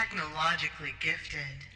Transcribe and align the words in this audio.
Technologically 0.00 0.94
gifted. 0.98 1.66